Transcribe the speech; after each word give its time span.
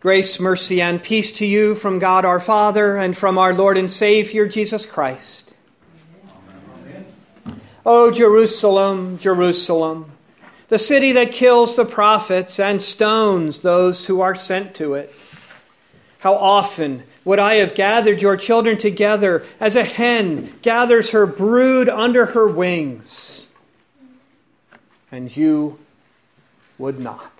Grace, 0.00 0.38
mercy, 0.38 0.80
and 0.80 1.02
peace 1.02 1.32
to 1.32 1.46
you 1.46 1.74
from 1.74 1.98
God 1.98 2.24
our 2.24 2.38
Father 2.38 2.96
and 2.96 3.18
from 3.18 3.36
our 3.36 3.52
Lord 3.52 3.76
and 3.76 3.90
Savior 3.90 4.46
Jesus 4.46 4.86
Christ. 4.86 5.52
O 7.84 8.12
Jerusalem, 8.12 9.18
Jerusalem, 9.18 10.12
the 10.68 10.78
city 10.78 11.12
that 11.12 11.32
kills 11.32 11.74
the 11.74 11.84
prophets 11.84 12.60
and 12.60 12.80
stones 12.80 13.58
those 13.58 14.06
who 14.06 14.20
are 14.20 14.36
sent 14.36 14.76
to 14.76 14.94
it. 14.94 15.12
How 16.20 16.36
often 16.36 17.02
would 17.24 17.40
I 17.40 17.54
have 17.54 17.74
gathered 17.74 18.22
your 18.22 18.36
children 18.36 18.78
together 18.78 19.44
as 19.58 19.74
a 19.74 19.82
hen 19.82 20.54
gathers 20.62 21.10
her 21.10 21.26
brood 21.26 21.88
under 21.88 22.26
her 22.26 22.46
wings, 22.46 23.44
and 25.10 25.34
you 25.36 25.80
would 26.78 27.00
not. 27.00 27.32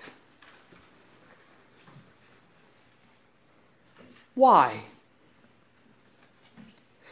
Why? 4.38 4.83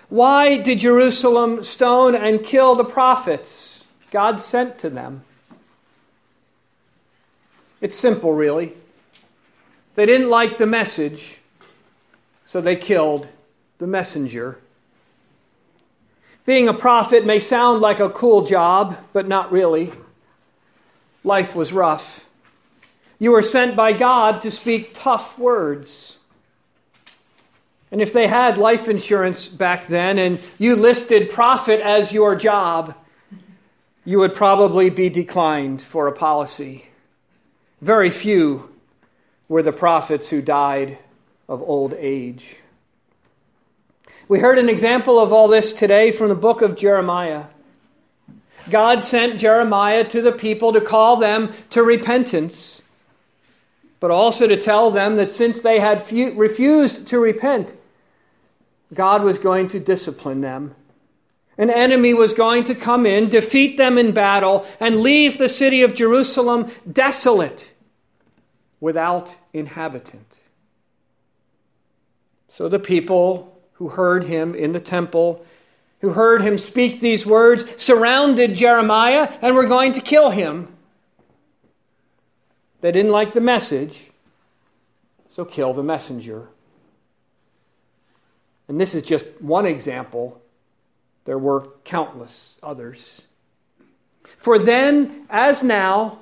Why 0.09 0.59
did 0.59 0.79
Jerusalem 0.79 1.65
stone 1.65 2.15
and 2.15 2.45
kill 2.45 2.77
the 2.77 2.85
prophets 2.85 3.83
God 4.13 4.39
sent 4.39 4.79
to 4.79 4.91
them? 4.91 5.25
It's 7.81 7.97
simple, 7.97 8.33
really. 8.33 8.75
They 9.97 10.07
didn't 10.07 10.31
like 10.31 10.57
the 10.57 10.67
message, 10.67 11.39
so 12.47 12.61
they 12.61 12.77
killed 12.77 13.27
the 13.79 13.89
messenger. 13.89 14.61
Being 16.45 16.69
a 16.69 16.75
prophet 16.75 17.27
may 17.27 17.41
sound 17.41 17.81
like 17.81 17.99
a 17.99 18.09
cool 18.09 18.47
job, 18.47 18.99
but 19.13 19.27
not 19.27 19.51
really. 19.51 19.93
Life 21.25 21.57
was 21.57 21.73
rough. 21.73 22.25
You 23.19 23.33
were 23.33 23.43
sent 23.43 23.75
by 23.75 23.95
God 23.95 24.43
to 24.43 24.53
speak 24.53 24.93
tough 24.95 25.37
words. 25.37 26.16
And 27.91 28.03
if 28.03 28.13
they 28.13 28.27
had 28.27 28.59
life 28.59 28.89
insurance 28.89 29.47
back 29.47 29.87
then 29.87 30.19
and 30.19 30.41
you 30.59 30.77
listed 30.77 31.31
prophet 31.31 31.81
as 31.81 32.13
your 32.13 32.35
job, 32.35 32.95
you 34.05 34.19
would 34.19 34.35
probably 34.35 34.91
be 34.91 35.09
declined 35.09 35.83
for 35.83 36.09
a 36.09 36.13
policy. 36.13 36.89
Very 37.81 38.11
few 38.11 38.71
were 39.49 39.63
the 39.63 39.73
prophets 39.73 40.29
who 40.29 40.43
died 40.43 40.99
of 41.49 41.63
old 41.63 41.95
age. 41.95 42.57
We 44.29 44.41
heard 44.41 44.59
an 44.59 44.69
example 44.69 45.21
of 45.21 45.33
all 45.33 45.47
this 45.47 45.73
today 45.73 46.11
from 46.11 46.29
the 46.29 46.35
book 46.35 46.63
of 46.63 46.77
Jeremiah. 46.77 47.45
God 48.71 49.01
sent 49.01 49.39
Jeremiah 49.39 50.03
to 50.09 50.21
the 50.21 50.33
people 50.33 50.73
to 50.73 50.81
call 50.81 51.17
them 51.17 51.53
to 51.71 51.85
repentance 51.85 52.83
but 54.01 54.11
also 54.11 54.47
to 54.47 54.61
tell 54.61 54.91
them 54.91 55.17
that 55.17 55.33
since 55.33 55.61
they 55.61 55.81
had 55.81 56.03
fu- 56.03 56.35
refused 56.35 57.07
to 57.09 57.19
repent, 57.19 57.75
God 58.93 59.23
was 59.23 59.39
going 59.39 59.69
to 59.69 59.81
discipline 59.81 60.41
them. 60.41 60.75
An 61.59 61.71
enemy 61.71 62.13
was 62.13 62.33
going 62.33 62.65
to 62.65 62.75
come 62.75 63.07
in, 63.07 63.29
defeat 63.29 63.77
them 63.77 63.97
in 63.97 64.13
battle, 64.13 64.67
and 64.79 65.01
leave 65.01 65.39
the 65.39 65.49
city 65.49 65.83
of 65.83 65.95
Jerusalem 65.95 66.71
desolate 66.91 67.73
without 68.81 69.35
inhabitant. 69.55 70.37
So 72.49 72.69
the 72.69 72.79
people 72.79 73.59
who 73.75 73.89
heard 73.89 74.25
him 74.25 74.55
in 74.55 74.73
the 74.73 74.81
temple, 74.81 75.45
who 76.01 76.11
heard 76.11 76.43
him 76.43 76.59
speak 76.59 77.01
these 77.01 77.27
words, 77.27 77.65
surrounded 77.77 78.55
Jeremiah 78.55 79.33
and 79.41 79.55
were 79.55 79.67
going 79.67 79.93
to 79.93 80.01
kill 80.01 80.31
him. 80.31 80.76
They 82.81 82.93
didn't 82.93 83.13
like 83.13 83.33
the 83.33 83.41
message, 83.41 84.11
so 85.35 85.45
kill 85.45 85.73
the 85.73 85.83
messenger. 85.83 86.49
And 88.69 88.81
this 88.81 88.95
is 88.95 89.03
just 89.03 89.25
one 89.41 89.67
example. 89.67 90.41
There 91.25 91.39
were 91.39 91.69
countless 91.85 92.59
others. 92.63 93.23
For 94.39 94.59
then, 94.59 95.27
as 95.31 95.63
now, 95.63 96.19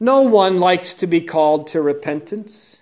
no 0.00 0.22
one 0.22 0.58
likes 0.60 0.94
to 0.94 1.06
be 1.06 1.20
called 1.20 1.68
to 1.68 1.80
repentance. 1.80 2.76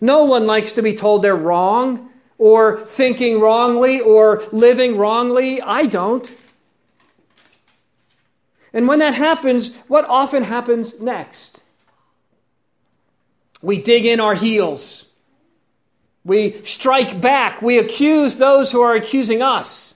No 0.00 0.24
one 0.24 0.46
likes 0.46 0.72
to 0.72 0.82
be 0.82 0.94
told 0.94 1.22
they're 1.22 1.36
wrong 1.36 2.10
or 2.38 2.84
thinking 2.86 3.40
wrongly 3.40 4.00
or 4.00 4.42
living 4.52 4.96
wrongly. 4.96 5.60
I 5.60 5.86
don't. 5.86 6.30
And 8.72 8.88
when 8.88 9.00
that 9.00 9.14
happens, 9.14 9.74
what 9.88 10.04
often 10.06 10.42
happens 10.42 10.98
next? 11.00 11.60
We 13.60 13.80
dig 13.80 14.06
in 14.06 14.20
our 14.20 14.34
heels. 14.34 15.06
We 16.24 16.62
strike 16.64 17.20
back. 17.20 17.62
We 17.62 17.78
accuse 17.78 18.36
those 18.36 18.72
who 18.72 18.80
are 18.80 18.94
accusing 18.94 19.42
us. 19.42 19.94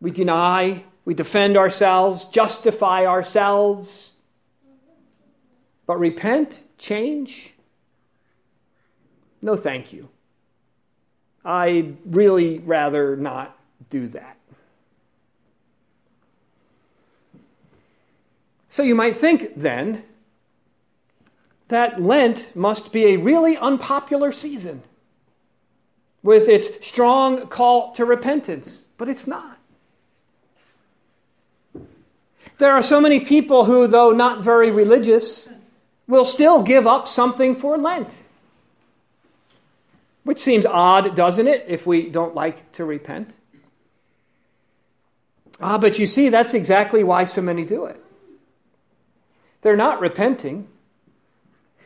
We 0.00 0.10
deny. 0.10 0.84
We 1.04 1.14
defend 1.14 1.56
ourselves, 1.56 2.26
justify 2.26 3.06
ourselves. 3.06 4.12
But 5.86 5.98
repent, 5.98 6.60
change? 6.78 7.52
No, 9.42 9.56
thank 9.56 9.92
you. 9.92 10.08
I'd 11.44 11.96
really 12.04 12.58
rather 12.58 13.16
not 13.16 13.58
do 13.88 14.08
that. 14.08 14.36
So 18.70 18.84
you 18.84 18.94
might 18.94 19.16
think 19.16 19.52
then 19.56 20.04
that 21.68 22.00
Lent 22.00 22.54
must 22.54 22.92
be 22.92 23.06
a 23.06 23.16
really 23.16 23.56
unpopular 23.56 24.32
season 24.32 24.82
with 26.22 26.48
its 26.48 26.86
strong 26.86 27.48
call 27.48 27.92
to 27.94 28.04
repentance, 28.04 28.84
but 28.96 29.08
it's 29.08 29.26
not. 29.26 29.58
There 32.58 32.72
are 32.72 32.82
so 32.82 33.00
many 33.00 33.20
people 33.20 33.64
who, 33.64 33.86
though 33.86 34.12
not 34.12 34.44
very 34.44 34.70
religious, 34.70 35.48
will 36.06 36.24
still 36.24 36.62
give 36.62 36.86
up 36.86 37.08
something 37.08 37.56
for 37.56 37.78
Lent. 37.78 38.14
Which 40.24 40.40
seems 40.40 40.66
odd, 40.66 41.16
doesn't 41.16 41.48
it, 41.48 41.64
if 41.68 41.86
we 41.86 42.10
don't 42.10 42.34
like 42.34 42.70
to 42.72 42.84
repent? 42.84 43.32
Ah, 45.60 45.78
but 45.78 45.98
you 45.98 46.06
see, 46.06 46.28
that's 46.28 46.52
exactly 46.52 47.02
why 47.02 47.24
so 47.24 47.40
many 47.40 47.64
do 47.64 47.86
it. 47.86 48.04
They're 49.62 49.76
not 49.76 50.00
repenting. 50.00 50.68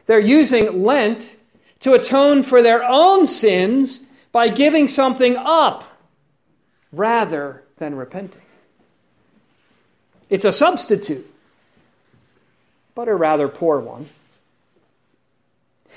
They're 0.06 0.20
using 0.20 0.82
Lent 0.84 1.36
to 1.80 1.92
atone 1.94 2.42
for 2.42 2.62
their 2.62 2.82
own 2.82 3.26
sins 3.26 4.00
by 4.32 4.48
giving 4.48 4.88
something 4.88 5.36
up 5.36 5.84
rather 6.92 7.62
than 7.76 7.94
repenting. 7.94 8.42
It's 10.30 10.44
a 10.44 10.52
substitute, 10.52 11.26
but 12.94 13.08
a 13.08 13.14
rather 13.14 13.48
poor 13.48 13.78
one. 13.78 14.06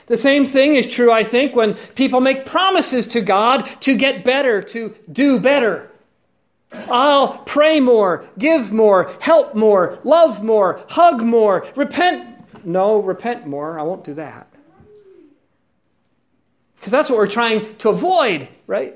The 0.08 0.18
same 0.18 0.46
thing 0.46 0.76
is 0.76 0.88
true, 0.88 1.12
I 1.12 1.24
think, 1.24 1.56
when 1.56 1.74
people 1.96 2.22
make 2.22 2.46
promises 2.46 3.08
to 3.08 3.22
God 3.22 3.66
to 3.82 3.96
get 3.96 4.24
better, 4.24 4.62
to 4.62 4.96
do 5.12 5.40
better. 5.40 5.90
I'll 6.72 7.40
pray 7.40 7.80
more, 7.80 8.28
give 8.38 8.72
more, 8.72 9.16
help 9.20 9.56
more, 9.56 10.00
love 10.04 10.44
more, 10.44 10.84
hug 10.90 11.22
more, 11.22 11.66
repent. 11.76 12.66
No, 12.66 13.00
repent 13.00 13.48
more. 13.48 13.80
I 13.80 13.84
won't 13.84 14.04
do 14.04 14.14
that. 14.16 14.48
Because 16.76 16.92
that's 16.92 17.10
what 17.10 17.18
we're 17.18 17.28
trying 17.28 17.76
to 17.78 17.90
avoid, 17.90 18.48
right? 18.68 18.96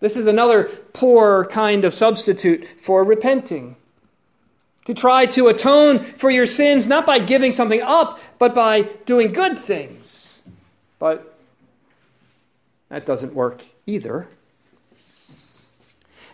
This 0.00 0.16
is 0.16 0.26
another 0.26 0.64
poor 0.92 1.46
kind 1.46 1.84
of 1.84 1.92
substitute 1.92 2.66
for 2.82 3.04
repenting. 3.04 3.76
To 4.86 4.94
try 4.94 5.26
to 5.26 5.48
atone 5.48 6.02
for 6.02 6.30
your 6.30 6.46
sins, 6.46 6.86
not 6.86 7.04
by 7.04 7.18
giving 7.18 7.52
something 7.52 7.82
up, 7.82 8.18
but 8.38 8.54
by 8.54 8.82
doing 9.04 9.32
good 9.32 9.58
things. 9.58 10.38
But 10.98 11.38
that 12.88 13.06
doesn't 13.06 13.34
work 13.34 13.62
either. 13.86 14.26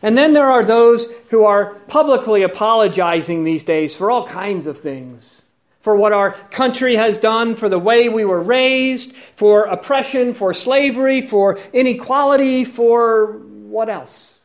And 0.03 0.17
then 0.17 0.33
there 0.33 0.51
are 0.51 0.65
those 0.65 1.09
who 1.31 1.45
are 1.45 1.75
publicly 1.89 2.43
apologizing 2.43 3.45
these 3.45 3.65
days 3.65 3.95
for 3.95 4.11
all 4.11 4.27
kinds 4.27 4.67
of 4.67 4.79
things 4.79 5.43
for 5.87 5.95
what 5.95 6.13
our 6.13 6.33
country 6.51 6.97
has 6.97 7.17
done, 7.17 7.55
for 7.55 7.69
the 7.69 7.79
way 7.79 8.09
we 8.09 8.25
were 8.25 8.41
raised, 8.41 9.15
for 9.15 9.67
oppression, 9.67 10.35
for 10.35 10.53
slavery, 10.53 11.23
for 11.23 11.61
inequality, 11.73 12.65
for 12.65 13.35
what 13.69 13.89
else? 13.89 14.41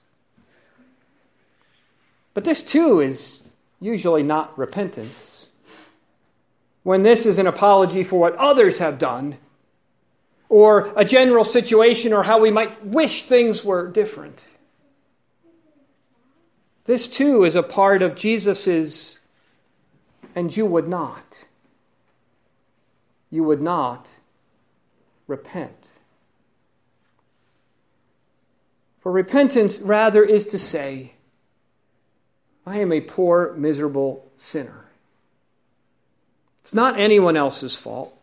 But 2.35 2.43
this 2.43 2.61
too 2.61 2.99
is 2.99 3.41
usually 3.79 4.21
not 4.21 4.55
repentance. 4.55 5.47
When 6.83 7.01
this 7.01 7.25
is 7.25 7.39
an 7.39 7.47
apology 7.47 8.03
for 8.03 8.19
what 8.19 8.35
others 8.35 8.77
have 8.77 8.99
done, 8.99 9.37
or 10.47 10.93
a 10.95 11.03
general 11.03 11.43
situation, 11.43 12.13
or 12.13 12.21
how 12.21 12.39
we 12.39 12.51
might 12.51 12.85
wish 12.85 13.23
things 13.23 13.63
were 13.63 13.87
different. 13.87 14.45
This 16.85 17.07
too 17.07 17.43
is 17.43 17.55
a 17.55 17.63
part 17.63 18.01
of 18.01 18.15
Jesus's, 18.15 19.19
and 20.35 20.55
you 20.55 20.65
would 20.65 20.87
not. 20.87 21.45
you 23.31 23.43
would 23.45 23.61
not 23.61 24.07
repent. 25.25 25.87
For 28.99 29.11
repentance, 29.11 29.79
rather, 29.79 30.21
is 30.21 30.45
to 30.47 30.59
say, 30.59 31.13
I 32.67 32.79
am 32.79 32.91
a 32.91 33.01
poor, 33.01 33.55
miserable 33.57 34.29
sinner. 34.37 34.85
It's 36.63 36.75
not 36.75 36.99
anyone 36.99 37.35
else's 37.35 37.75
fault. 37.75 38.15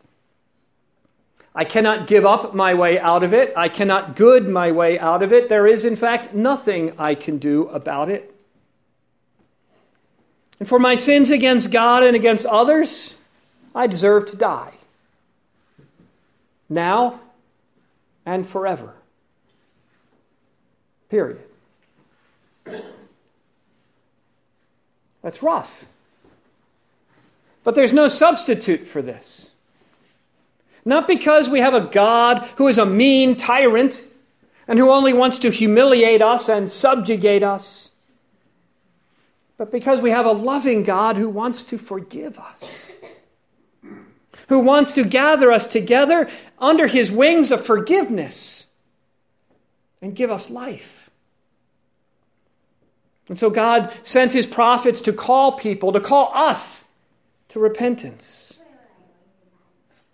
I 1.53 1.65
cannot 1.65 2.07
give 2.07 2.25
up 2.25 2.53
my 2.53 2.75
way 2.75 2.99
out 2.99 3.23
of 3.23 3.33
it. 3.33 3.51
I 3.57 3.67
cannot 3.67 4.15
good 4.15 4.47
my 4.47 4.71
way 4.71 4.97
out 4.97 5.23
of 5.23 5.33
it. 5.33 5.49
There 5.49 5.67
is, 5.67 5.83
in 5.83 5.97
fact, 5.97 6.33
nothing 6.33 6.93
I 6.97 7.15
can 7.15 7.39
do 7.39 7.67
about 7.69 8.09
it. 8.09 8.33
And 10.59 10.67
for 10.67 10.79
my 10.79 10.95
sins 10.95 11.29
against 11.29 11.71
God 11.71 12.03
and 12.03 12.15
against 12.15 12.45
others, 12.45 13.15
I 13.73 13.87
deserve 13.87 14.25
to 14.31 14.35
die. 14.35 14.73
Now 16.69 17.19
and 18.25 18.47
forever. 18.47 18.93
Period. 21.09 21.41
That's 25.21 25.41
rough. 25.41 25.85
But 27.63 27.75
there's 27.75 27.93
no 27.93 28.07
substitute 28.07 28.87
for 28.87 29.01
this. 29.01 29.49
Not 30.85 31.07
because 31.07 31.49
we 31.49 31.59
have 31.59 31.73
a 31.73 31.81
God 31.81 32.47
who 32.55 32.67
is 32.67 32.77
a 32.77 32.85
mean 32.85 33.35
tyrant 33.35 34.03
and 34.67 34.79
who 34.79 34.91
only 34.91 35.13
wants 35.13 35.39
to 35.39 35.49
humiliate 35.49 36.21
us 36.21 36.47
and 36.47 36.71
subjugate 36.71 37.43
us, 37.43 37.88
but 39.59 39.73
because 39.73 40.01
we 40.01 40.11
have 40.11 40.25
a 40.25 40.31
loving 40.31 40.83
God 40.83 41.17
who 41.17 41.27
wants 41.27 41.63
to 41.63 41.77
forgive 41.77 42.39
us, 42.39 42.63
who 44.47 44.59
wants 44.59 44.93
to 44.95 45.03
gather 45.03 45.51
us 45.51 45.67
together 45.67 46.29
under 46.57 46.87
his 46.87 47.11
wings 47.11 47.51
of 47.51 47.65
forgiveness 47.65 48.67
and 50.01 50.15
give 50.15 50.31
us 50.31 50.49
life. 50.49 51.09
And 53.27 53.37
so 53.37 53.49
God 53.49 53.91
sent 54.03 54.31
his 54.31 54.47
prophets 54.47 55.01
to 55.01 55.11
call 55.11 55.57
people, 55.57 55.91
to 55.91 55.99
call 55.99 56.31
us 56.33 56.85
to 57.49 57.59
repentance. 57.59 58.61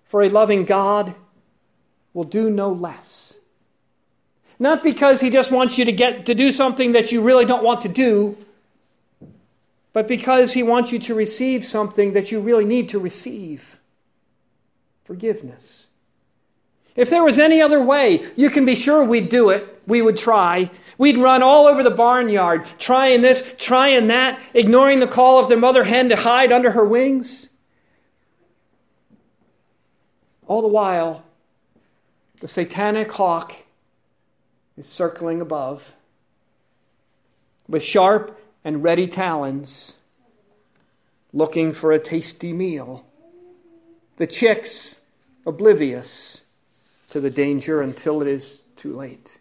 For 0.06 0.24
a 0.24 0.30
loving 0.30 0.66
God 0.66 1.14
will 2.16 2.24
do 2.24 2.50
no 2.50 2.72
less. 2.72 3.36
Not 4.58 4.82
because 4.82 5.22
he 5.22 5.30
just 5.30 5.52
wants 5.52 5.78
you 5.78 5.86
to 5.86 5.92
get 5.92 6.26
to 6.26 6.34
do 6.34 6.52
something 6.52 6.94
that 6.94 7.12
you 7.12 7.22
really 7.22 7.46
don't 7.46 7.64
want 7.64 7.82
to 7.82 7.90
do, 7.90 8.36
but 9.96 10.10
because 10.10 10.52
he 10.52 10.62
wants 10.62 10.92
you 10.92 11.00
to 11.00 11.16
receive 11.16 11.66
something 11.66 12.12
that 12.12 12.30
you 12.30 12.42
really 12.42 12.66
need 12.66 12.90
to 12.90 13.00
receive 13.00 13.80
forgiveness. 15.06 15.88
If 16.98 17.10
there 17.10 17.24
was 17.24 17.40
any 17.40 17.62
other 17.62 17.82
way, 17.82 18.30
you 18.36 18.50
can 18.50 18.66
be 18.66 18.76
sure 18.76 19.06
we'd 19.06 19.30
do 19.30 19.52
it. 19.52 19.82
We 19.88 20.02
would 20.02 20.18
try. 20.18 20.70
We'd 20.98 21.18
run 21.18 21.42
all 21.42 21.66
over 21.66 21.82
the 21.82 21.92
barnyard, 21.92 22.66
trying 22.78 23.22
this, 23.22 23.56
trying 23.58 24.08
that, 24.08 24.42
ignoring 24.54 25.00
the 25.00 25.08
call 25.08 25.40
of 25.40 25.48
their 25.48 25.58
mother 25.58 25.86
hen 25.86 26.10
to 26.10 26.18
hide 26.18 26.52
under 26.52 26.72
her 26.72 26.84
wings. 26.84 27.48
All 30.46 30.62
the 30.62 30.68
while, 30.68 31.24
the 32.42 32.50
satanic 32.50 33.10
hawk 33.14 33.56
is 34.76 34.88
circling 34.88 35.40
above 35.40 35.90
with 37.70 37.82
sharp 37.82 38.42
and 38.66 38.84
ready 38.84 39.08
talons, 39.08 39.94
looking 41.32 41.72
for 41.72 41.92
a 41.92 42.00
tasty 42.00 42.52
meal. 42.52 43.06
The 44.18 44.26
chicks 44.26 45.00
oblivious 45.46 46.42
to 47.12 47.22
the 47.22 47.30
danger 47.30 47.82
until 47.82 48.22
it 48.24 48.28
is 48.28 48.60
too 48.76 48.98
late. 48.98 49.32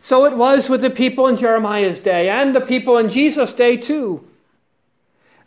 So 0.00 0.24
it 0.24 0.36
was 0.36 0.70
with 0.70 0.80
the 0.80 0.88
people 0.88 1.26
in 1.26 1.36
Jeremiah's 1.36 2.00
day 2.00 2.30
and 2.30 2.54
the 2.54 2.60
people 2.60 2.96
in 2.96 3.10
Jesus' 3.10 3.52
day 3.52 3.76
too. 3.76 4.24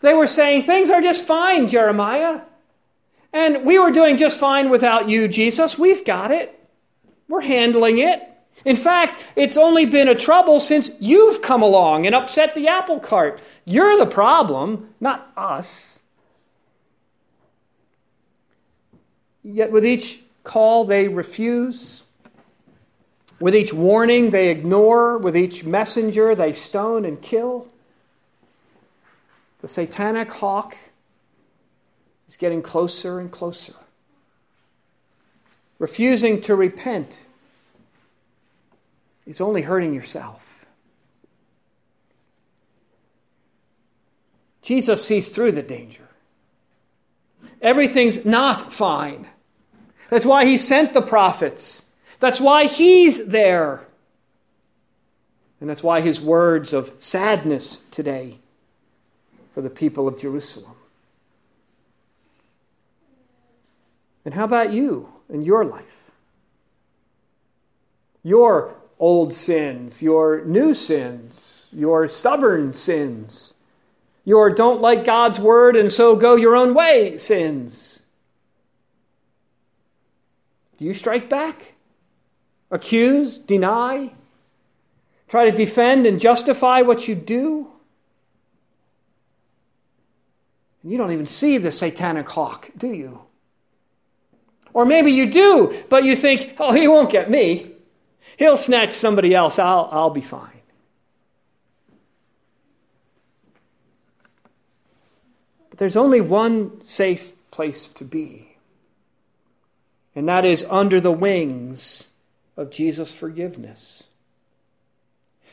They 0.02 0.14
were 0.14 0.28
saying, 0.28 0.64
Things 0.64 0.90
are 0.90 1.02
just 1.02 1.26
fine, 1.26 1.70
Jeremiah. 1.70 2.42
And 3.32 3.66
we 3.66 3.80
were 3.80 3.92
doing 3.92 4.18
just 4.18 4.38
fine 4.38 4.70
without 4.70 5.10
you, 5.10 5.28
Jesus. 5.28 5.80
We've 5.80 6.04
got 6.06 6.30
it. 6.32 6.60
We're 7.30 7.42
handling 7.42 8.00
it. 8.00 8.22
In 8.66 8.76
fact, 8.76 9.22
it's 9.36 9.58
only 9.58 9.86
been 9.86 10.08
a 10.08 10.16
trouble 10.16 10.60
since 10.60 10.90
you've 11.00 11.42
come 11.42 11.62
along 11.62 12.06
and 12.06 12.16
upset 12.16 12.56
the 12.56 12.68
apple 12.68 13.00
cart. 13.00 13.42
You're 13.66 13.98
the 13.98 14.06
problem, 14.06 14.90
not 15.00 15.32
us. 15.36 16.02
Yet 19.44 19.72
with 19.72 19.86
each 19.86 20.22
call, 20.44 20.86
they 20.86 21.08
refuse. 21.08 22.04
With 23.40 23.56
each 23.56 23.74
warning, 23.74 24.30
they 24.30 24.50
ignore. 24.50 25.18
With 25.18 25.36
each 25.36 25.66
messenger, 25.66 26.34
they 26.34 26.54
stone 26.54 27.04
and 27.04 27.22
kill. 27.22 27.68
The 29.62 29.68
satanic 29.68 30.32
hawk 30.32 30.78
is 32.30 32.38
getting 32.38 32.62
closer 32.62 33.20
and 33.20 33.30
closer. 33.30 33.74
Refusing 35.80 36.40
to 36.42 36.56
repent 36.56 37.20
is 39.26 39.42
only 39.42 39.62
hurting 39.62 39.94
yourself. 39.94 40.42
Jesus 44.62 45.06
sees 45.06 45.30
through 45.30 45.52
the 45.52 45.62
danger. 45.62 46.08
Everything's 47.62 48.26
not 48.26 48.74
fine. 48.74 49.28
That's 50.10 50.26
why 50.26 50.46
he 50.46 50.58
sent 50.58 50.94
the 50.94 51.02
prophets. 51.02 51.86
That's 52.20 52.40
why 52.40 52.68
he's 52.68 53.26
there. 53.26 53.86
And 55.60 55.70
that's 55.70 55.84
why 55.84 56.02
his 56.02 56.20
words 56.20 56.74
of 56.74 56.94
sadness 57.00 57.80
today 57.92 58.38
for 59.54 59.62
the 59.62 59.70
people 59.70 60.08
of 60.08 60.20
Jerusalem. 60.20 60.76
And 64.26 64.34
how 64.34 64.46
about 64.46 64.72
you 64.74 65.10
and 65.30 65.46
your 65.46 65.66
life? 65.66 65.84
Your 68.24 68.76
old 69.00 69.34
sins, 69.34 70.02
your 70.02 70.46
new 70.46 70.74
sins, 70.74 71.66
your 71.72 72.08
stubborn 72.08 72.74
sins, 72.74 73.54
your 74.26 74.50
don't 74.50 74.82
like 74.82 75.06
God's 75.06 75.40
word 75.40 75.76
and 75.76 75.92
so 75.92 76.16
go 76.16 76.36
your 76.36 76.56
own 76.56 76.74
way 76.74 77.18
sins. 77.18 78.00
Do 80.78 80.86
you 80.86 80.94
strike 80.94 81.30
back? 81.30 81.74
Accuse? 82.72 83.38
Deny? 83.38 84.12
Try 85.28 85.50
to 85.50 85.56
defend 85.56 86.06
and 86.06 86.20
justify 86.20 86.82
what 86.82 87.08
you 87.08 87.16
do? 87.16 87.68
You 90.84 90.98
don't 90.98 91.12
even 91.12 91.26
see 91.26 91.58
the 91.58 91.72
satanic 91.72 92.28
hawk, 92.28 92.70
do 92.78 92.88
you? 92.88 93.22
Or 94.74 94.86
maybe 94.86 95.12
you 95.12 95.30
do, 95.30 95.84
but 95.90 96.04
you 96.04 96.16
think, 96.16 96.56
oh, 96.60 96.74
he 96.74 96.88
won't 96.88 97.12
get 97.12 97.30
me. 97.30 97.73
He'll 98.38 98.58
snatch 98.58 98.94
somebody 98.94 99.34
else. 99.36 99.60
I'll, 99.60 99.90
I'll 99.92 100.10
be 100.10 100.22
fine. 100.22 100.50
But 105.70 105.80
there's 105.80 105.98
only 105.98 106.22
one 106.22 106.82
safe 106.82 107.34
place 107.52 107.88
to 107.90 108.06
be, 108.06 108.56
and 110.16 110.28
that 110.28 110.46
is 110.46 110.66
under 110.70 111.02
the 111.02 111.12
wings 111.12 112.08
of 112.58 112.72
Jesus' 112.72 113.12
forgiveness. 113.12 114.04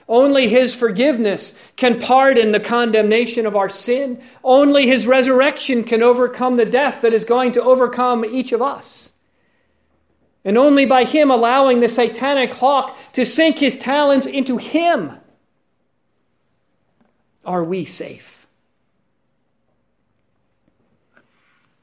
Only 0.08 0.48
His 0.48 0.74
forgiveness 0.74 1.54
can 1.76 2.00
pardon 2.00 2.50
the 2.50 2.58
condemnation 2.58 3.46
of 3.46 3.54
our 3.54 3.68
sin. 3.68 4.20
Only 4.42 4.88
His 4.88 5.06
resurrection 5.06 5.84
can 5.84 6.02
overcome 6.02 6.56
the 6.56 6.64
death 6.64 7.02
that 7.02 7.14
is 7.14 7.24
going 7.24 7.52
to 7.52 7.62
overcome 7.62 8.24
each 8.24 8.50
of 8.50 8.60
us. 8.60 9.12
And 10.44 10.56
only 10.56 10.86
by 10.86 11.04
Him 11.04 11.30
allowing 11.30 11.80
the 11.80 11.88
satanic 11.88 12.50
hawk 12.50 12.96
to 13.12 13.26
sink 13.26 13.58
his 13.58 13.76
talons 13.76 14.26
into 14.26 14.56
Him 14.56 15.12
are 17.44 17.64
we 17.64 17.84
safe. 17.84 18.46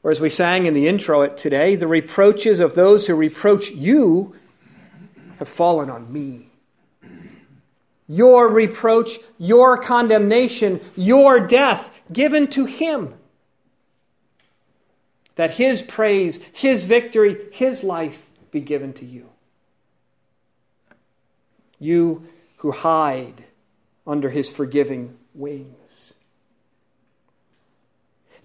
Or 0.03 0.11
as 0.11 0.19
we 0.19 0.29
sang 0.29 0.65
in 0.65 0.73
the 0.73 0.87
intro 0.87 1.27
today, 1.27 1.75
the 1.75 1.87
reproaches 1.87 2.59
of 2.59 2.75
those 2.75 3.05
who 3.05 3.15
reproach 3.15 3.71
you 3.71 4.35
have 5.39 5.49
fallen 5.49 5.89
on 5.89 6.11
me 6.11 6.47
your 8.07 8.47
reproach, 8.47 9.19
your 9.37 9.77
condemnation, 9.77 10.79
your 10.95 11.39
death 11.41 11.99
given 12.11 12.47
to 12.47 12.65
him. 12.65 13.13
That 15.35 15.51
his 15.51 15.81
praise, 15.81 16.39
his 16.53 16.85
victory, 16.85 17.37
his 17.51 17.83
life 17.83 18.26
be 18.59 18.65
given 18.65 18.93
to 18.93 19.05
you. 19.05 19.29
You 21.77 22.27
who 22.57 22.71
hide 22.71 23.43
under 24.07 24.31
his 24.31 24.49
forgiving 24.49 25.15
wings. 25.35 26.15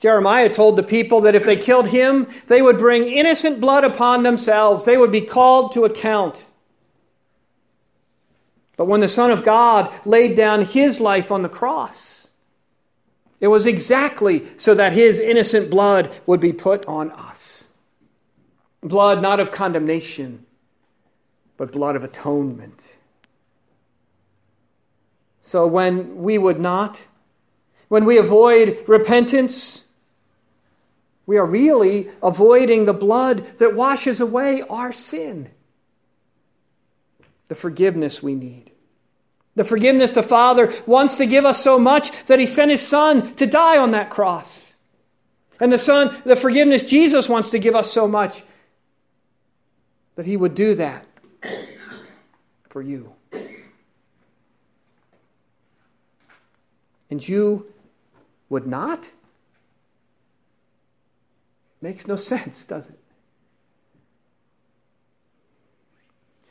Jeremiah 0.01 0.53
told 0.53 0.77
the 0.77 0.83
people 0.83 1.23
that 1.23 1.35
if 1.35 1.47
they 1.47 1.57
killed 1.57 1.87
him, 1.87 2.27
they 2.49 2.61
would 2.61 2.77
bring 2.77 3.09
innocent 3.09 3.61
blood 3.61 3.85
upon 3.85 4.23
themselves. 4.23 4.85
They 4.85 4.99
would 4.99 5.13
be 5.13 5.23
called 5.23 5.73
to 5.73 5.85
account. 5.85 6.45
But 8.77 8.87
when 8.87 9.01
the 9.01 9.09
Son 9.09 9.31
of 9.31 9.45
God 9.45 9.91
laid 10.05 10.37
down 10.37 10.65
his 10.65 11.01
life 11.01 11.31
on 11.33 11.43
the 11.43 11.49
cross, 11.49 12.29
it 13.41 13.47
was 13.47 13.65
exactly 13.65 14.47
so 14.59 14.75
that 14.75 14.93
his 14.93 15.19
innocent 15.19 15.71
blood 15.71 16.11
would 16.27 16.41
be 16.41 16.53
put 16.53 16.85
on 16.87 17.13
us. 17.13 17.62
Blood 18.83 19.23
not 19.23 19.39
of 19.39 19.53
condemnation, 19.53 20.45
but 21.57 21.73
blood 21.73 21.95
of 21.95 22.03
atonement. 22.03 22.85
So 25.41 25.67
when 25.67 26.23
we 26.23 26.39
would 26.39 26.59
not, 26.59 27.01
when 27.89 28.05
we 28.05 28.19
avoid 28.19 28.85
repentance, 28.89 29.85
we 31.27 31.37
are 31.37 31.47
really 31.47 32.09
avoiding 32.23 32.85
the 32.85 32.93
blood 32.93 33.59
that 33.59 33.77
washes 33.77 34.21
away 34.21 34.63
our 34.69 34.93
sin. 34.93 35.51
The 37.49 37.55
forgiveness 37.55 38.23
we 38.23 38.35
need. 38.35 38.71
The 39.55 39.65
forgiveness 39.65 40.11
the 40.11 40.23
Father 40.23 40.73
wants 40.87 41.17
to 41.17 41.27
give 41.27 41.45
us 41.45 41.63
so 41.63 41.79
much 41.79 42.11
that 42.27 42.39
He 42.39 42.47
sent 42.47 42.71
His 42.71 42.87
Son 42.87 43.35
to 43.35 43.47
die 43.47 43.77
on 43.77 43.91
that 43.91 44.11
cross. 44.11 44.73
And 45.61 45.71
the 45.71 45.79
Son, 45.79 46.21
the 46.25 46.35
forgiveness 46.35 46.83
Jesus 46.83 47.29
wants 47.29 47.51
to 47.51 47.59
give 47.59 47.77
us 47.77 47.93
so 47.93 48.09
much 48.09 48.43
that 50.17 50.27
He 50.27 50.37
would 50.37 50.55
do 50.55 50.75
that 50.75 51.07
for 52.69 52.83
you. 52.83 53.13
And 57.11 57.27
you 57.27 57.67
would 58.49 58.67
not? 58.67 59.11
Makes 61.83 62.07
no 62.07 62.17
sense, 62.33 62.65
does 62.65 62.89
it? 62.89 62.99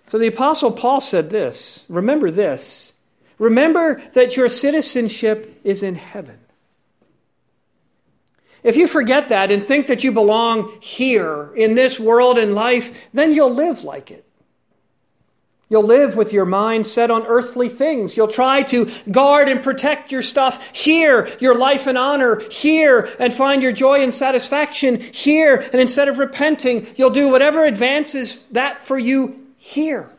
So 0.08 0.18
the 0.20 0.28
Apostle 0.28 0.72
Paul 0.74 1.00
said 1.00 1.30
this 1.30 1.86
remember 1.88 2.32
this. 2.32 2.92
Remember 3.40 4.02
that 4.14 4.38
your 4.38 4.50
citizenship 4.50 5.60
is 5.64 5.82
in 5.82 5.96
heaven. 5.96 6.38
If 8.64 8.78
you 8.78 8.88
forget 8.88 9.30
that 9.30 9.52
and 9.52 9.66
think 9.66 9.88
that 9.88 10.04
you 10.04 10.12
belong 10.12 10.78
here 10.82 11.52
in 11.56 11.76
this 11.76 12.00
world 12.00 12.38
and 12.38 12.54
life, 12.54 12.98
then 13.14 13.34
you'll 13.34 13.54
live 13.54 13.84
like 13.84 14.12
it. 14.12 14.26
You'll 15.72 15.84
live 15.84 16.18
with 16.18 16.34
your 16.34 16.44
mind 16.44 16.86
set 16.86 17.10
on 17.10 17.26
earthly 17.26 17.70
things. 17.70 18.18
You'll 18.18 18.28
try 18.28 18.62
to 18.64 18.92
guard 19.10 19.48
and 19.48 19.64
protect 19.64 20.12
your 20.12 20.22
stuff 20.22 20.70
here, 20.76 21.30
your 21.40 21.58
life 21.58 21.88
and 21.88 21.98
honor 21.98 22.42
here, 22.52 23.10
and 23.20 23.34
find 23.34 23.64
your 23.64 23.72
joy 23.72 24.04
and 24.04 24.14
satisfaction 24.14 25.00
here. 25.00 25.56
And 25.56 25.80
instead 25.80 26.10
of 26.10 26.20
repenting, 26.20 26.88
you'll 26.98 27.10
do 27.10 27.30
whatever 27.30 27.64
advances 27.64 28.44
that 28.52 28.86
for 28.86 29.00
you 29.00 29.48
here. 29.56 30.10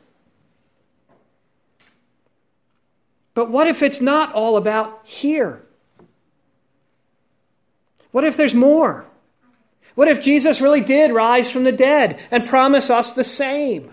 But 3.35 3.51
what 3.51 3.67
if 3.67 3.83
it's 3.83 4.01
not 4.01 4.33
all 4.33 4.57
about 4.57 5.03
here? 5.05 5.63
What 8.13 8.25
if 8.25 8.37
there's 8.37 8.55
more? 8.55 9.05
What 9.95 10.09
if 10.09 10.23
Jesus 10.23 10.61
really 10.61 10.81
did 10.81 11.13
rise 11.13 11.51
from 11.51 11.65
the 11.65 11.73
dead 11.73 12.21
and 12.31 12.47
promise 12.47 12.89
us 12.89 13.13
the 13.13 13.25
same? 13.25 13.93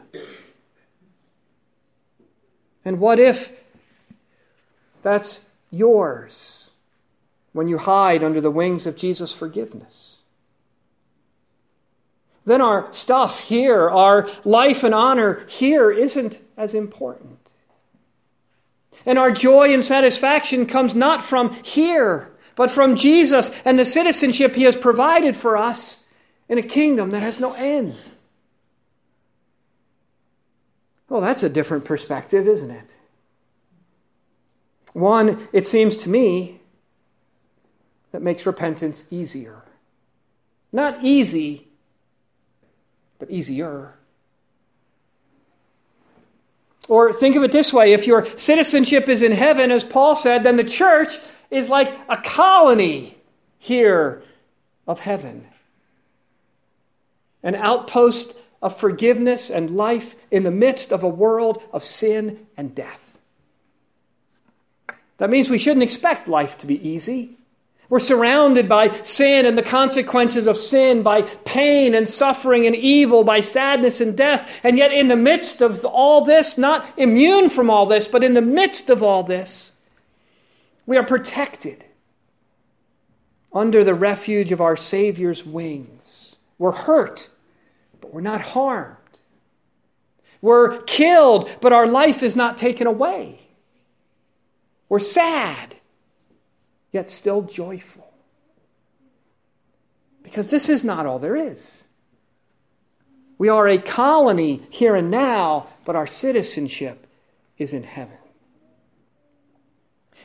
And 2.85 2.99
what 2.99 3.19
if 3.19 3.51
that's 5.03 5.41
yours 5.71 6.71
when 7.53 7.67
you 7.67 7.77
hide 7.77 8.23
under 8.23 8.39
the 8.39 8.51
wings 8.51 8.85
of 8.85 8.95
Jesus' 8.95 9.33
forgiveness? 9.33 10.17
Then 12.45 12.61
our 12.61 12.91
stuff 12.93 13.41
here, 13.41 13.89
our 13.89 14.29
life 14.43 14.83
and 14.83 14.95
honor 14.95 15.45
here, 15.47 15.91
isn't 15.91 16.39
as 16.57 16.73
important. 16.73 17.38
And 19.05 19.19
our 19.19 19.31
joy 19.31 19.73
and 19.73 19.83
satisfaction 19.83 20.65
comes 20.65 20.95
not 20.95 21.23
from 21.23 21.53
here, 21.63 22.31
but 22.60 22.72
from 22.72 22.98
Jesus 22.98 23.51
and 23.63 23.80
the 23.80 23.86
citizenship 23.86 24.54
he 24.54 24.63
has 24.63 24.75
provided 24.75 25.38
for 25.38 25.56
us 25.56 26.04
in 26.50 26.58
a 26.58 26.62
kingdom 26.62 27.12
that 27.12 27.22
has 27.22 27.39
no 27.39 27.54
end. 27.54 27.96
Well, 31.08 31.22
that's 31.22 31.42
a 31.42 31.48
different 31.48 31.86
perspective, 31.86 32.50
isn't 32.50 32.70
it? 32.70 32.94
One, 34.92 35.48
it 35.54 35.68
seems 35.68 35.96
to 36.04 36.10
me, 36.10 36.60
that 38.12 38.22
makes 38.22 38.46
repentance 38.46 39.06
easier. 39.10 39.63
Not 40.74 41.01
easy, 41.01 41.66
but 43.20 43.32
easier. 43.32 43.94
Or 46.89 47.13
think 47.13 47.38
of 47.38 47.44
it 47.44 47.54
this 47.54 47.72
way 47.72 47.94
if 47.94 48.06
your 48.06 48.25
citizenship 48.25 49.08
is 49.08 49.22
in 49.22 49.32
heaven, 49.32 49.72
as 49.72 49.86
Paul 49.86 50.18
said, 50.18 50.44
then 50.44 50.58
the 50.58 50.66
church 50.66 51.20
is 51.51 51.70
like 51.70 51.98
a 52.08 52.18
colony 52.18 53.18
here 53.58 54.24
of 54.88 55.00
heaven. 55.00 55.48
An 57.44 57.56
outpost 57.56 58.36
of 58.62 58.77
forgiveness 58.77 59.50
and 59.50 59.75
life 59.75 60.15
in 60.32 60.44
the 60.44 60.51
midst 60.51 60.91
of 60.91 61.03
a 61.03 61.08
world 61.08 61.62
of 61.72 61.86
sin 61.86 62.46
and 62.58 62.75
death. 62.75 63.18
That 65.18 65.29
means 65.29 65.50
we 65.50 65.58
shouldn't 65.58 65.84
expect 65.84 66.27
life 66.27 66.58
to 66.60 66.68
be 66.68 66.88
easy. 66.88 67.32
We're 67.89 68.00
surrounded 68.00 68.70
by 68.70 68.91
sin 69.01 69.46
and 69.48 69.58
the 69.58 69.63
consequences 69.63 70.46
of 70.46 70.58
sin, 70.58 71.01
by 71.01 71.24
pain 71.24 71.96
and 71.96 72.08
suffering 72.08 72.68
and 72.68 72.75
evil, 72.75 73.24
by 73.24 73.41
sadness 73.41 74.00
and 74.00 74.15
death. 74.15 74.62
And 74.63 74.77
yet, 74.77 74.94
in 74.94 75.08
the 75.08 75.15
midst 75.15 75.62
of 75.62 75.84
all 75.84 76.24
this, 76.24 76.58
not 76.58 76.88
immune 76.98 77.50
from 77.50 77.70
all 77.70 77.88
this, 77.88 78.08
but 78.08 78.24
in 78.24 78.34
the 78.34 78.41
midst 78.41 78.91
of 78.91 79.01
all 79.01 79.24
this, 79.24 79.72
we 80.89 80.98
are 80.98 81.03
protected 81.03 81.86
under 83.53 83.84
the 83.84 83.93
refuge 83.93 84.51
of 84.51 84.60
our 84.60 84.75
Savior's 84.75 85.46
wings. 85.46 86.36
We're 86.58 86.72
hurt, 86.72 87.29
but 88.01 88.12
we're 88.12 88.22
not 88.22 88.41
harmed. 88.41 88.98
We're 90.41 90.81
killed, 90.81 91.48
but 91.62 91.74
our 91.74 91.86
life 91.86 92.24
is 92.24 92.36
not 92.36 92.58
taken 92.58 92.88
away. 92.88 93.39
We're 94.89 94.98
sad, 94.98 95.75
yet 96.91 97.12
still 97.12 97.43
joyful. 97.43 98.12
Because 100.24 100.48
this 100.48 100.69
is 100.69 100.84
not 100.84 101.05
all 101.05 101.19
there 101.19 101.36
is. 101.36 101.84
We 103.38 103.50
are 103.50 103.67
a 103.67 103.77
colony 103.77 104.63
here 104.72 104.96
and 104.96 105.12
now, 105.12 105.67
but 105.86 105.96
our 105.96 106.08
citizenship 106.08 107.05
is 107.60 107.74
in 107.74 107.84
heaven. 107.84 108.17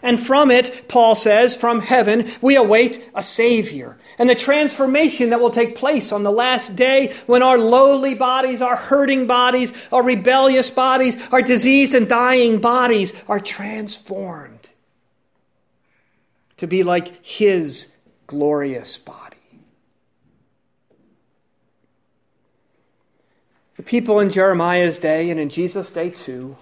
And 0.05 0.21
from 0.21 0.51
it, 0.51 0.87
Paul 0.87 1.15
says, 1.15 1.57
from 1.57 1.81
heaven, 1.81 2.31
we 2.43 2.57
await 2.57 3.11
a 3.15 3.23
Savior. 3.23 3.97
And 4.19 4.29
the 4.29 4.35
transformation 4.35 5.31
that 5.31 5.41
will 5.41 5.51
take 5.51 5.77
place 5.77 6.13
on 6.13 6.23
the 6.23 6.31
last 6.31 6.77
day 6.77 7.15
when 7.27 7.43
our 7.43 7.57
lowly 7.57 8.15
bodies, 8.15 8.61
our 8.61 8.77
hurting 8.77 9.27
bodies, 9.27 9.73
our 9.91 10.03
rebellious 10.03 10.69
bodies, 10.69 11.17
our 11.33 11.41
diseased 11.41 11.95
and 11.95 12.07
dying 12.07 12.61
bodies 12.61 13.15
are 13.29 13.41
transformed 13.41 14.69
to 16.59 16.67
be 16.67 16.83
like 16.83 17.25
His 17.25 17.89
glorious 18.27 18.99
body. 18.99 19.37
The 23.77 23.83
people 23.83 24.21
in 24.21 24.29
Jeremiah's 24.29 24.99
day 24.99 25.31
and 25.31 25.41
in 25.41 25.49
Jesus' 25.49 25.91
day 25.91 26.11
too 26.11 26.59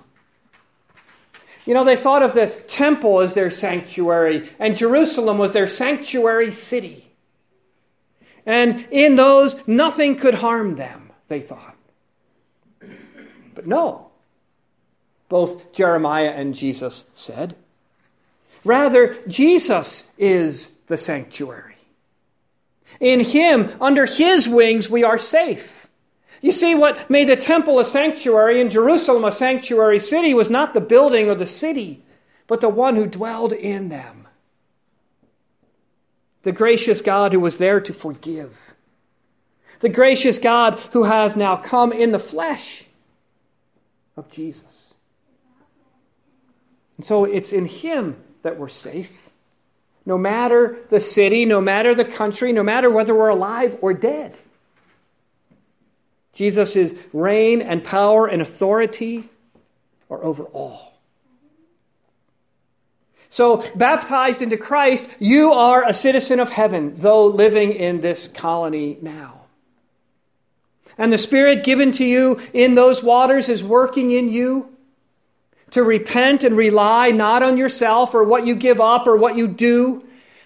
you 1.66 1.74
know, 1.74 1.84
they 1.84 1.96
thought 1.96 2.22
of 2.22 2.34
the 2.34 2.48
temple 2.48 3.20
as 3.20 3.34
their 3.34 3.50
sanctuary, 3.50 4.50
and 4.58 4.76
Jerusalem 4.76 5.38
was 5.38 5.52
their 5.52 5.66
sanctuary 5.66 6.50
city. 6.50 7.06
And 8.44 8.86
in 8.90 9.14
those, 9.14 9.56
nothing 9.68 10.16
could 10.16 10.34
harm 10.34 10.76
them, 10.76 11.12
they 11.28 11.40
thought. 11.40 11.76
But 13.54 13.66
no, 13.66 14.10
both 15.28 15.72
Jeremiah 15.72 16.30
and 16.30 16.54
Jesus 16.54 17.04
said. 17.14 17.54
Rather, 18.64 19.18
Jesus 19.28 20.10
is 20.18 20.72
the 20.86 20.96
sanctuary. 20.96 21.76
In 23.00 23.20
Him, 23.20 23.70
under 23.80 24.06
His 24.06 24.48
wings, 24.48 24.90
we 24.90 25.04
are 25.04 25.18
safe. 25.18 25.81
You 26.42 26.52
see, 26.52 26.74
what 26.74 27.08
made 27.08 27.28
the 27.28 27.36
temple 27.36 27.78
a 27.78 27.84
sanctuary 27.84 28.60
and 28.60 28.70
Jerusalem 28.70 29.24
a 29.24 29.32
sanctuary 29.32 30.00
city 30.00 30.34
was 30.34 30.50
not 30.50 30.74
the 30.74 30.80
building 30.80 31.28
or 31.28 31.36
the 31.36 31.46
city, 31.46 32.02
but 32.48 32.60
the 32.60 32.68
one 32.68 32.96
who 32.96 33.06
dwelled 33.06 33.52
in 33.52 33.88
them. 33.88 34.26
The 36.42 36.52
gracious 36.52 37.00
God 37.00 37.32
who 37.32 37.38
was 37.40 37.58
there 37.58 37.80
to 37.80 37.92
forgive. 37.92 38.74
The 39.78 39.88
gracious 39.88 40.38
God 40.38 40.80
who 40.92 41.04
has 41.04 41.36
now 41.36 41.54
come 41.56 41.92
in 41.92 42.10
the 42.10 42.18
flesh 42.18 42.84
of 44.16 44.28
Jesus. 44.28 44.94
And 46.96 47.06
so 47.06 47.24
it's 47.24 47.52
in 47.52 47.66
Him 47.66 48.16
that 48.42 48.58
we're 48.58 48.68
safe. 48.68 49.30
no 50.04 50.18
matter 50.18 50.78
the 50.90 51.00
city, 51.00 51.44
no 51.44 51.60
matter 51.60 51.94
the 51.94 52.04
country, 52.04 52.52
no 52.52 52.62
matter 52.62 52.90
whether 52.90 53.14
we're 53.14 53.28
alive 53.28 53.78
or 53.80 53.94
dead. 53.94 54.36
Jesus' 56.32 56.94
reign 57.12 57.60
and 57.60 57.84
power 57.84 58.26
and 58.26 58.40
authority 58.40 59.24
are 60.10 60.22
over 60.22 60.44
all. 60.44 60.92
So, 63.28 63.64
baptized 63.74 64.42
into 64.42 64.58
Christ, 64.58 65.06
you 65.18 65.52
are 65.52 65.88
a 65.88 65.94
citizen 65.94 66.38
of 66.38 66.50
heaven, 66.50 66.94
though 66.96 67.26
living 67.26 67.72
in 67.72 68.02
this 68.02 68.28
colony 68.28 68.98
now. 69.00 69.40
And 70.98 71.10
the 71.10 71.18
Spirit 71.18 71.64
given 71.64 71.92
to 71.92 72.04
you 72.04 72.40
in 72.52 72.74
those 72.74 73.02
waters 73.02 73.48
is 73.48 73.64
working 73.64 74.10
in 74.10 74.28
you 74.28 74.68
to 75.70 75.82
repent 75.82 76.44
and 76.44 76.56
rely 76.56 77.10
not 77.10 77.42
on 77.42 77.56
yourself 77.56 78.14
or 78.14 78.22
what 78.22 78.46
you 78.46 78.54
give 78.54 78.80
up 78.80 79.06
or 79.06 79.16
what 79.16 79.36
you 79.36 79.48
do, 79.48 80.04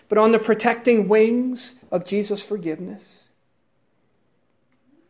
but 0.08 0.18
on 0.18 0.30
the 0.30 0.38
protecting 0.38 1.08
wings 1.08 1.74
of 1.90 2.04
Jesus' 2.04 2.40
forgiveness. 2.40 3.25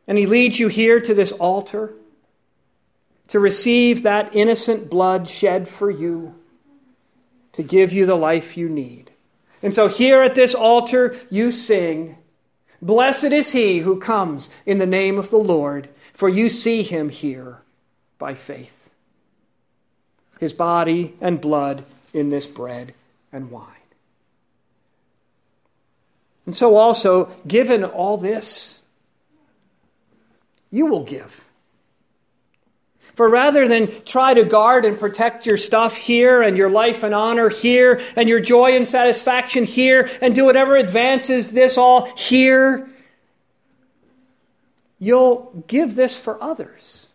And 0.06 0.18
He 0.18 0.26
leads 0.26 0.58
you 0.58 0.68
here 0.68 1.00
to 1.00 1.14
this 1.14 1.32
altar 1.32 1.92
to 3.28 3.40
receive 3.40 4.02
that 4.02 4.34
innocent 4.34 4.88
blood 4.88 5.28
shed 5.28 5.68
for 5.68 5.90
you, 5.90 6.34
to 7.52 7.62
give 7.62 7.92
you 7.92 8.06
the 8.06 8.14
life 8.14 8.56
you 8.56 8.68
need. 8.68 9.10
And 9.62 9.74
so 9.74 9.88
here 9.88 10.22
at 10.22 10.34
this 10.34 10.54
altar, 10.54 11.16
you 11.28 11.50
sing, 11.50 12.18
Blessed 12.80 13.24
is 13.24 13.50
he 13.50 13.78
who 13.78 13.98
comes 13.98 14.48
in 14.64 14.78
the 14.78 14.86
name 14.86 15.18
of 15.18 15.30
the 15.30 15.38
Lord, 15.38 15.88
for 16.14 16.28
you 16.28 16.48
see 16.48 16.82
him 16.82 17.08
here 17.08 17.62
by 18.18 18.34
faith 18.34 18.86
his 20.38 20.52
body 20.52 21.14
and 21.20 21.40
blood 21.40 21.84
in 22.12 22.30
this 22.30 22.46
bread 22.46 22.92
and 23.32 23.50
wine. 23.50 23.72
And 26.44 26.56
so, 26.56 26.76
also, 26.76 27.26
given 27.46 27.84
all 27.84 28.18
this, 28.18 28.75
you 30.76 30.86
will 30.86 31.04
give. 31.04 31.32
For 33.14 33.30
rather 33.30 33.66
than 33.66 34.04
try 34.04 34.34
to 34.34 34.44
guard 34.44 34.84
and 34.84 34.98
protect 34.98 35.46
your 35.46 35.56
stuff 35.56 35.96
here 35.96 36.42
and 36.42 36.58
your 36.58 36.68
life 36.68 37.02
and 37.02 37.14
honor 37.14 37.48
here 37.48 38.02
and 38.14 38.28
your 38.28 38.40
joy 38.40 38.76
and 38.76 38.86
satisfaction 38.86 39.64
here 39.64 40.10
and 40.20 40.34
do 40.34 40.44
whatever 40.44 40.76
advances 40.76 41.48
this 41.48 41.78
all 41.78 42.14
here, 42.14 42.90
you'll 44.98 45.64
give 45.66 45.94
this 45.94 46.14
for 46.14 46.42
others. 46.42 47.06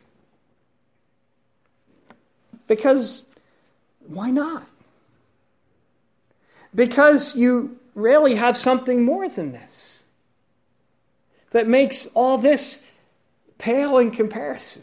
Because 2.65 3.21
why 4.07 4.31
not? 4.31 4.65
Because 6.73 7.35
you 7.35 7.77
really 7.93 8.35
have 8.35 8.57
something 8.57 9.05
more 9.05 9.29
than 9.29 9.51
this 9.51 10.03
that 11.51 11.67
makes 11.67 12.07
all 12.15 12.39
this 12.39 12.81
pale 13.61 13.99
in 13.99 14.09
comparison. 14.09 14.81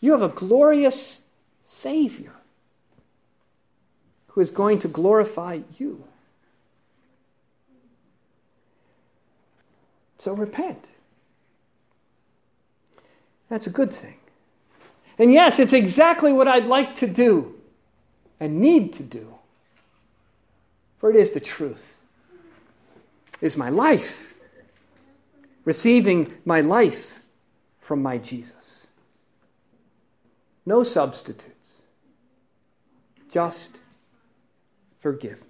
You 0.00 0.12
have 0.12 0.22
a 0.22 0.28
glorious 0.28 1.20
Savior 1.64 2.32
who 4.28 4.40
is 4.40 4.50
going 4.50 4.78
to 4.78 4.88
glorify 4.88 5.60
you. 5.78 6.02
So 10.18 10.32
repent. 10.32 10.88
That's 13.50 13.66
a 13.66 13.70
good 13.70 13.92
thing. 13.92 14.16
And 15.18 15.30
yes, 15.30 15.58
it's 15.58 15.74
exactly 15.74 16.32
what 16.32 16.48
I'd 16.48 16.64
like 16.64 16.94
to 16.96 17.06
do 17.06 17.54
and 18.40 18.60
need 18.60 18.94
to 18.94 19.02
do. 19.02 19.34
For 20.98 21.10
it 21.10 21.16
is 21.16 21.30
the 21.30 21.40
truth. 21.40 22.00
It 23.42 23.46
is 23.46 23.58
my 23.58 23.68
life, 23.68 24.31
receiving 25.64 26.32
my 26.44 26.60
life 26.60 27.20
from 27.80 28.02
my 28.02 28.18
Jesus. 28.18 28.86
No 30.64 30.84
substitutes, 30.84 31.82
just 33.30 33.80
forgiveness. 35.00 35.46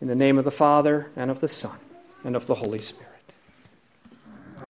In 0.00 0.08
the 0.08 0.14
name 0.14 0.36
of 0.36 0.44
the 0.44 0.50
Father, 0.50 1.10
and 1.16 1.30
of 1.30 1.40
the 1.40 1.48
Son, 1.48 1.78
and 2.24 2.34
of 2.36 2.46
the 2.46 2.56
Holy 2.56 2.80
Spirit. 2.80 3.11